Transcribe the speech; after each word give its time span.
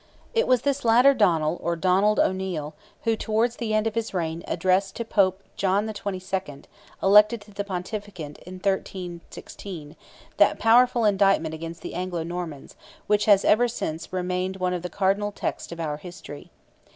It 0.33 0.47
was 0.47 0.63
this 0.63 0.83
latter 0.83 1.13
Donnell 1.13 1.59
or 1.61 1.75
Donald 1.75 2.19
O'Neil, 2.19 2.73
who, 3.03 3.15
towards 3.15 3.57
the 3.57 3.71
end 3.75 3.85
of 3.85 3.93
his 3.93 4.15
reign, 4.15 4.43
addressed 4.47 4.95
to 4.95 5.05
Pope 5.05 5.43
John 5.55 5.85
XXII. 5.87 6.63
(elected 7.03 7.39
to 7.41 7.51
the 7.53 7.63
pontificate 7.63 8.39
in 8.39 8.55
1316) 8.55 9.95
that 10.37 10.57
powerful 10.57 11.05
indictment 11.05 11.53
against 11.53 11.83
the 11.83 11.93
Anglo 11.93 12.23
Normans, 12.23 12.75
which 13.05 13.25
has 13.25 13.45
ever 13.45 13.67
since 13.67 14.11
remained 14.11 14.57
one 14.57 14.73
of 14.73 14.81
the 14.81 14.89
cardinal 14.89 15.31
texts 15.31 15.71
of 15.71 15.79
our 15.79 15.97
history. 15.97 16.49